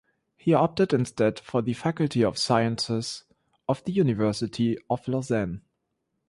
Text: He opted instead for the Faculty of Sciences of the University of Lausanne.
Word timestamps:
He 0.35 0.51
opted 0.55 0.93
instead 0.95 1.39
for 1.39 1.61
the 1.61 1.73
Faculty 1.73 2.23
of 2.23 2.35
Sciences 2.39 3.23
of 3.69 3.83
the 3.83 3.91
University 3.91 4.75
of 4.89 5.07
Lausanne. 5.07 5.61